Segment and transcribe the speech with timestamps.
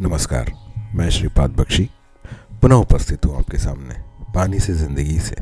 [0.00, 0.50] नमस्कार,
[0.94, 1.84] मैं श्रीपाद बख्शी,
[2.62, 3.94] पुनः उपस्थित हूँ आपके सामने,
[4.34, 5.36] पानी से ज़िंदगी से,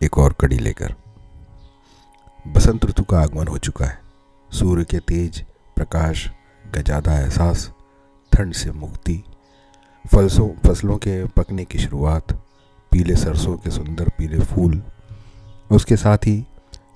[0.00, 0.94] एक और कड़ी लेकर।
[2.44, 3.98] बसंत ऋतु का आगमन हो चुका है।
[4.50, 5.40] सूर्य के तेज
[5.76, 6.26] प्रकाश
[6.64, 7.70] का ज़्यादा एहसास,
[8.32, 9.22] ठंड से मुक्ति,
[10.04, 12.32] फलसों, फ़सलों के पकने की शुरुआत,
[12.92, 14.82] पीले सरसों के सुंदर पीले फूल,
[15.70, 16.44] उसके साथ ही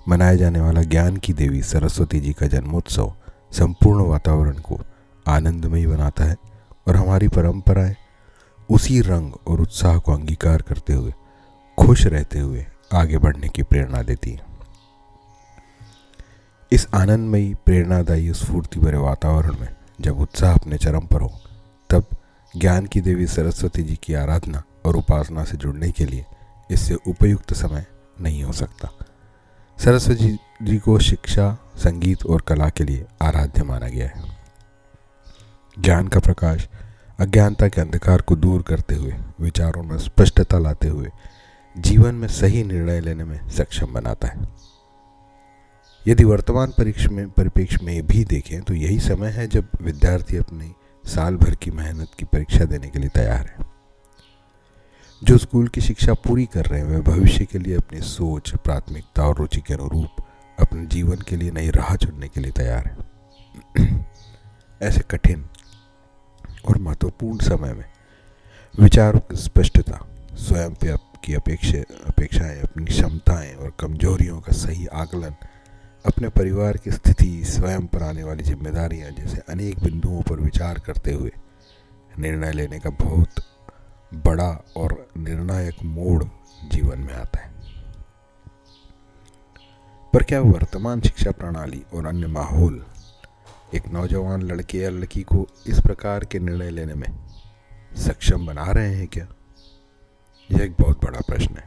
[0.08, 3.14] मनाया जाने वाला ज्ञान की देवी सरस्वती जी का जन्मोत्सव,
[3.52, 4.80] संपूर्ण वातावरण को
[5.26, 6.36] आनंदमयी बनाता है।
[6.89, 7.96] और हमारी परंपराएँ
[8.71, 11.14] उसी रंग और उत्साह को अंगीकार करते हुए,
[11.79, 14.58] खुश रहते हुए आगे बढ़ने की प्रेरणा देती हैं।
[16.72, 21.40] इस आनंदमयी, प्रेरणादायी स्फूर्ति भरे वातावरण में जब उत्साह अपने चरम पर हो,
[21.90, 22.04] तब
[22.57, 26.26] ज्ञान की देवी सरस्वती जी की आराधना और उपासना से जुड़ने के लिए
[26.70, 27.86] इससे उपयुक्त समय
[28.20, 28.90] नहीं हो सकता।
[29.79, 34.39] सरस्वती जी को शिक्षा, संगीत और कला के लिए आराध्य माना गया है।
[35.81, 36.69] ज्ञान का प्रकाश
[37.19, 41.11] अज्ञानता के अंधकार को दूर करते हुए, विचारों में स्पष्टता लाते हुए,
[41.79, 44.48] जीवन में सही निर्णय लेने में सक्षम बनाता है।
[46.09, 50.75] यदि वर्तमान परीक्षा में परिप्रेक्ष्य में भी देखें तो यही समय है जब विद्यार्थी अपनी
[51.07, 53.67] साल भर की मेहनत की परीक्षा देने के लिए तैयार है।
[55.25, 59.23] जो स्कूल की शिक्षा पूरी कर रहे हैं, वे भविष्य के लिए अपनी सोच, प्राथमिकता
[59.23, 60.25] और रुचि के अनुरूप
[60.61, 64.11] अपने जीवन के लिए नई राह चुनने के लिए तैयार है।
[64.83, 65.48] ऐसे कठिन
[66.69, 67.84] और महत्वपूर्ण समय में।
[68.80, 75.34] विचारों की स्पष्टता, स्वयं पे की अपेक्षा, अपेक्षाएँ, अपनी क्षमताएँ और कमजोरियों का सही आकलन,
[76.06, 81.12] अपने परिवार की स्थिति, स्वयं पर आने वाली जिम्मेदारियाँ जैसे अनेक बिंदुओं पर विचार करते
[81.12, 81.33] हुए
[82.19, 83.28] निर्णय लेने का बहुत
[84.14, 86.24] बड़ा और निर्णायक मोड़
[86.72, 87.50] जीवन में आता है।
[90.12, 92.86] पर क्या वर्तमान शिक्षा प्रणाली और अन्य माहौल
[93.74, 97.08] एक नौजवान लड़के या लड़की को इस प्रकार के निर्णय लेने में
[97.97, 99.27] सक्षम बना रहे हैं क्या?
[100.50, 101.66] यह एक बहुत बड़ा प्रश्न है।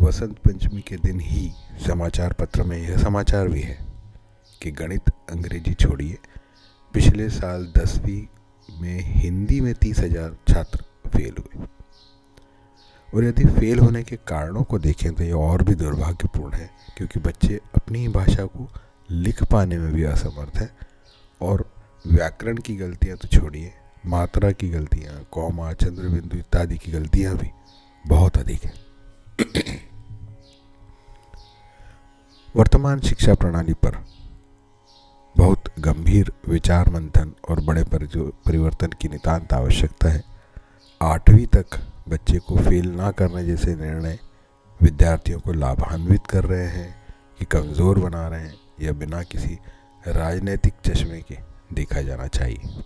[0.00, 1.50] वसंत पंचमी के दिन ही
[1.86, 3.78] समाचार पत्र में यह समाचार भी है
[4.62, 6.18] कि गणित अंग्रेज़ी छोड़िए।
[6.94, 8.22] पिछले साल दसवीं
[8.80, 11.66] में हिंदी में तीस हज़ार छात्र फेल हुए।
[13.08, 17.20] और यदि फेल होने के कारणों को देखें तो यह और भी दुर्भाग्यपूर्ण है, क्योंकि
[17.20, 18.68] बच्चे अपनी ही भाषा को
[19.12, 20.76] लिख पाने में भी असमर्थ है।
[21.40, 21.74] और
[22.06, 23.72] व्याकरण की गलतियाँ तो छोड़िए,
[24.06, 27.50] मात्रा की गलतियाँ, कौमा चंद्र बिंदु इत्यादि की गलतियाँ भी
[28.06, 28.74] बहुत अधिक हैं।
[32.56, 34.04] वर्तमान शिक्षा प्रणाली पर
[35.36, 40.24] बहुत गंभीर विचार मंथन और बड़े पर जो परिवर्तन की नितांत आवश्यकता है,
[41.02, 41.66] आठवीं तक
[42.08, 44.18] बच्चे को फेल ना करने जैसे निर्णय
[44.82, 47.02] विद्यार्थियों को लाभान्वित कर रहे हैं,
[47.38, 49.58] कि कमज़ोर बना रहे हैं या बिना किसी
[50.08, 51.36] राजनीतिक चश्मे के
[51.72, 52.82] देखा जाना चाहिए।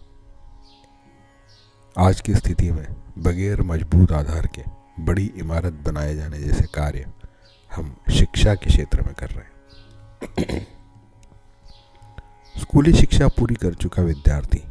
[1.97, 2.87] आज की स्थिति में
[3.19, 4.63] बगैर मज़बूत आधार के
[5.03, 7.07] बड़ी इमारत बनाए जाने जैसे कार्य
[7.71, 10.67] हम शिक्षा के क्षेत्र में कर रहे हैं।
[12.57, 14.63] स्कूली शिक्षा पूरी कर चुका विद्यार्थी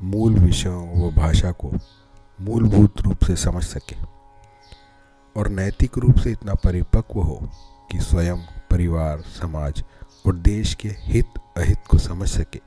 [0.00, 1.72] मूल विषयों व भाषा को
[2.38, 3.96] मूलभूत रूप से समझ सके
[5.36, 7.38] और नैतिक रूप से इतना परिपक्व हो
[7.90, 8.36] कि स्वयं
[8.74, 9.82] परिवार, समाज
[10.26, 12.60] और देश के हित अहित को समझ सके,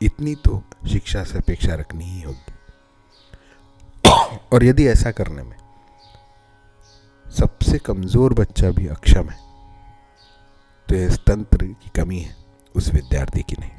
[0.00, 2.52] इतनी तो शिक्षा से अपेक्षा रखनी ही होगी।
[4.52, 5.56] और यदि ऐसा करने में
[7.26, 9.36] सबसे कमज़ोर बच्चा भी अक्षम है
[10.88, 12.34] तो यह तंत्र की कमी है,
[12.74, 13.70] उस विद्यार्थी की नहीं।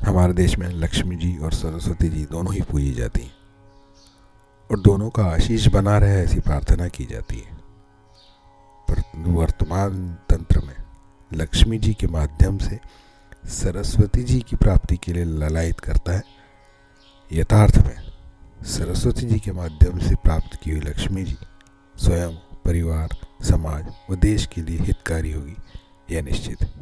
[0.00, 3.32] हमारे देश में लक्ष्मी जी और सरस्वती जी दोनों ही पूजी जाती हैं,
[4.70, 7.57] और दोनों का आशीष बना रहे ऐसी प्रार्थना की जाती है।
[9.16, 10.76] वर्तमान तंत्र में
[11.32, 12.80] लक्ष्मी जी के माध्यम से
[13.44, 16.22] सरस्वती जी की प्राप्ति के लिए ललायित करता है।
[17.32, 18.12] यथार्थ में
[18.62, 21.36] सरस्वती जी के माध्यम से प्राप्त की हुई लक्ष्मी जी
[21.96, 22.32] स्वयं
[22.64, 23.08] परिवार,
[23.42, 25.56] समाज व देश के लिए हितकारी होगी,
[26.10, 26.72] यह निश्चित है।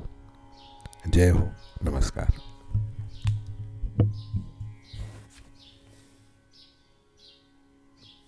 [1.08, 1.50] जय हो,
[1.84, 2.32] नमस्कार।